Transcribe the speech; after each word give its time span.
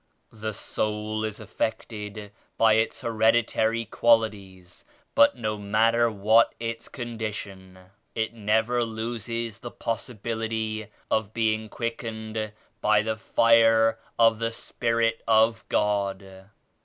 The 0.33 0.55
soul 0.55 1.23
is 1.23 1.39
affected 1.39 2.31
by 2.57 2.73
its 2.73 3.01
hereditary 3.01 3.85
qualities, 3.85 4.83
but 5.13 5.37
no 5.37 5.59
matter 5.59 6.09
what 6.09 6.55
its 6.59 6.89
con 6.89 7.19
«2 7.19 7.19
dition, 7.19 7.85
it 8.15 8.33
never 8.33 8.83
loses 8.83 9.59
the 9.59 9.69
possibility 9.69 10.87
of 11.11 11.35
being 11.35 11.69
quickened 11.69 12.51
by 12.81 13.03
the 13.03 13.15
Fire 13.15 13.99
of 14.17 14.39
the 14.39 14.49
Spirit 14.49 15.21
of 15.27 15.63
God. 15.69 16.47